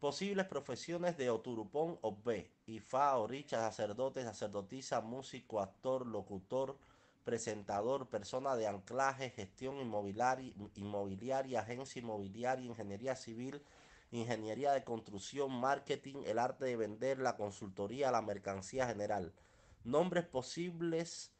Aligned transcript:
Posibles 0.00 0.46
profesiones 0.46 1.18
de 1.18 1.28
Oturupón 1.28 1.98
o 2.00 2.16
B. 2.24 2.50
Ifá, 2.64 3.14
Oricha, 3.18 3.58
sacerdote, 3.58 4.24
sacerdotisa, 4.24 5.02
músico, 5.02 5.60
actor, 5.60 6.06
locutor, 6.06 6.78
presentador, 7.22 8.08
persona 8.08 8.56
de 8.56 8.66
anclaje, 8.66 9.28
gestión 9.28 9.76
inmobiliaria, 9.76 10.54
inmobiliaria, 10.76 11.60
agencia 11.60 12.00
inmobiliaria, 12.00 12.64
ingeniería 12.64 13.14
civil, 13.14 13.62
ingeniería 14.10 14.72
de 14.72 14.84
construcción, 14.84 15.52
marketing, 15.52 16.22
el 16.24 16.38
arte 16.38 16.64
de 16.64 16.76
vender, 16.76 17.18
la 17.18 17.36
consultoría, 17.36 18.10
la 18.10 18.22
mercancía 18.22 18.86
general. 18.86 19.34
Nombres 19.84 20.24
posibles 20.24 21.28